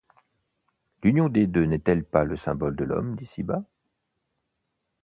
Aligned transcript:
L'union 1.03 1.29
des 1.29 1.45
deux 1.45 1.65
n'est-elle 1.65 2.03
pas 2.03 2.23
le 2.23 2.35
symbole 2.35 2.75
de 2.75 2.85
l'homme 2.85 3.15
d'ici-bas? 3.15 3.63